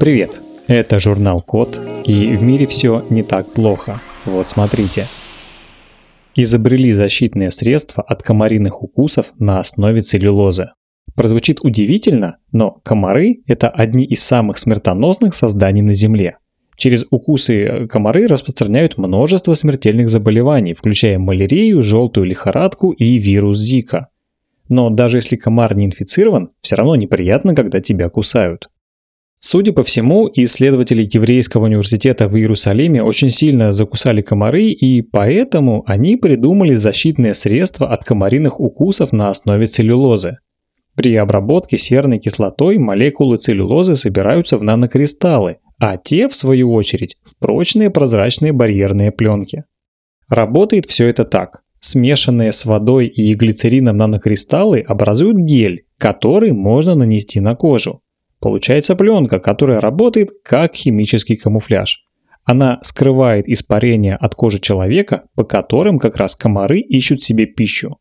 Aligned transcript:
Привет, 0.00 0.42
это 0.66 0.98
журнал 0.98 1.40
Код, 1.40 1.80
и 2.04 2.36
в 2.36 2.42
мире 2.42 2.66
все 2.66 3.06
не 3.10 3.22
так 3.22 3.52
плохо. 3.52 4.02
Вот 4.24 4.48
смотрите. 4.48 5.06
Изобрели 6.34 6.92
защитные 6.92 7.52
средства 7.52 8.02
от 8.02 8.22
комариных 8.22 8.82
укусов 8.82 9.32
на 9.38 9.60
основе 9.60 10.00
целлюлозы. 10.00 10.70
Прозвучит 11.14 11.60
удивительно, 11.62 12.38
но 12.50 12.80
комары– 12.82 13.36
это 13.46 13.68
одни 13.70 14.04
из 14.04 14.22
самых 14.22 14.58
смертоносных 14.58 15.32
созданий 15.32 15.82
на 15.82 15.94
Земле. 15.94 16.38
Через 16.76 17.06
укусы 17.10 17.86
комары 17.88 18.26
распространяют 18.26 18.98
множество 18.98 19.54
смертельных 19.54 20.08
заболеваний, 20.10 20.74
включая 20.74 21.20
малярию, 21.20 21.84
желтую 21.84 22.26
лихорадку 22.26 22.90
и 22.90 23.16
вирус 23.18 23.60
Зика. 23.60 24.08
Но 24.68 24.90
даже 24.90 25.18
если 25.18 25.36
комар 25.36 25.76
не 25.76 25.86
инфицирован, 25.86 26.50
все 26.60 26.74
равно 26.74 26.96
неприятно, 26.96 27.54
когда 27.54 27.80
тебя 27.80 28.08
кусают. 28.08 28.70
Судя 29.46 29.74
по 29.74 29.84
всему, 29.84 30.30
исследователи 30.34 31.06
Еврейского 31.12 31.64
университета 31.64 32.28
в 32.28 32.34
Иерусалиме 32.38 33.02
очень 33.02 33.28
сильно 33.28 33.74
закусали 33.74 34.22
комары, 34.22 34.70
и 34.70 35.02
поэтому 35.02 35.84
они 35.86 36.16
придумали 36.16 36.74
защитные 36.76 37.34
средства 37.34 37.88
от 37.88 38.04
комариных 38.04 38.58
укусов 38.58 39.12
на 39.12 39.28
основе 39.28 39.66
целлюлозы. 39.66 40.38
При 40.96 41.14
обработке 41.16 41.76
серной 41.76 42.20
кислотой 42.20 42.78
молекулы 42.78 43.36
целлюлозы 43.36 43.96
собираются 43.96 44.56
в 44.56 44.62
нанокристаллы, 44.62 45.58
а 45.78 45.98
те, 45.98 46.30
в 46.30 46.34
свою 46.34 46.72
очередь, 46.72 47.18
в 47.22 47.38
прочные 47.38 47.90
прозрачные 47.90 48.54
барьерные 48.54 49.12
пленки. 49.12 49.64
Работает 50.30 50.86
все 50.86 51.06
это 51.08 51.26
так. 51.26 51.60
Смешанные 51.80 52.50
с 52.50 52.64
водой 52.64 53.08
и 53.08 53.34
глицерином 53.34 53.98
нанокристаллы 53.98 54.80
образуют 54.80 55.36
гель, 55.36 55.84
который 55.98 56.52
можно 56.52 56.94
нанести 56.94 57.40
на 57.40 57.54
кожу. 57.54 58.00
Получается 58.44 58.94
пленка, 58.94 59.40
которая 59.40 59.80
работает 59.80 60.28
как 60.44 60.74
химический 60.74 61.34
камуфляж. 61.34 62.04
Она 62.44 62.78
скрывает 62.82 63.48
испарение 63.48 64.16
от 64.16 64.34
кожи 64.34 64.58
человека, 64.58 65.22
по 65.34 65.44
которым 65.44 65.98
как 65.98 66.16
раз 66.16 66.34
комары 66.34 66.80
ищут 66.80 67.22
себе 67.22 67.46
пищу. 67.46 67.96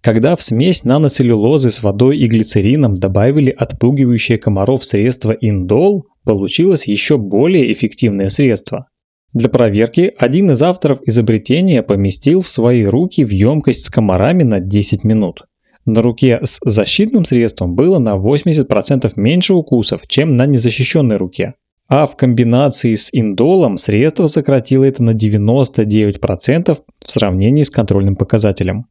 Когда 0.00 0.36
в 0.36 0.42
смесь 0.42 0.84
наноцеллюлозы 0.84 1.70
с 1.70 1.82
водой 1.82 2.16
и 2.16 2.26
глицерином 2.28 2.94
добавили 2.94 3.50
отпугивающее 3.50 4.38
комаров 4.38 4.86
средство 4.86 5.32
индол, 5.32 6.06
получилось 6.24 6.88
еще 6.88 7.18
более 7.18 7.70
эффективное 7.70 8.30
средство. 8.30 8.86
Для 9.34 9.50
проверки 9.50 10.14
один 10.16 10.50
из 10.52 10.62
авторов 10.62 11.00
изобретения 11.02 11.82
поместил 11.82 12.40
в 12.40 12.48
свои 12.48 12.86
руки 12.86 13.22
в 13.22 13.28
емкость 13.28 13.84
с 13.84 13.90
комарами 13.90 14.44
на 14.44 14.60
10 14.60 15.04
минут. 15.04 15.42
На 15.86 16.00
руке 16.00 16.40
с 16.42 16.60
защитным 16.62 17.24
средством 17.24 17.74
было 17.74 17.98
на 17.98 18.16
80% 18.16 19.12
меньше 19.16 19.54
укусов, 19.54 20.02
чем 20.08 20.34
на 20.34 20.46
незащищенной 20.46 21.16
руке. 21.16 21.54
А 21.88 22.06
в 22.06 22.16
комбинации 22.16 22.94
с 22.94 23.10
индолом 23.12 23.76
средство 23.76 24.26
сократило 24.26 24.84
это 24.84 25.02
на 25.02 25.10
99% 25.10 26.78
в 27.00 27.10
сравнении 27.10 27.62
с 27.62 27.70
контрольным 27.70 28.16
показателем. 28.16 28.86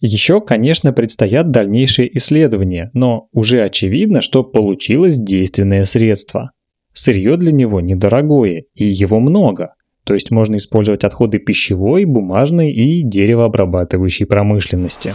Еще, 0.00 0.42
конечно, 0.42 0.92
предстоят 0.92 1.50
дальнейшие 1.50 2.14
исследования, 2.18 2.90
но 2.92 3.28
уже 3.32 3.62
очевидно, 3.62 4.20
что 4.20 4.44
получилось 4.44 5.16
действенное 5.16 5.86
средство. 5.86 6.50
Сырье 6.92 7.38
для 7.38 7.52
него 7.52 7.80
недорогое, 7.80 8.64
и 8.74 8.84
его 8.84 9.18
много. 9.18 9.74
То 10.04 10.12
есть 10.12 10.30
можно 10.30 10.56
использовать 10.56 11.04
отходы 11.04 11.38
пищевой, 11.38 12.04
бумажной 12.04 12.70
и 12.70 13.02
деревообрабатывающей 13.02 14.26
промышленности. 14.26 15.14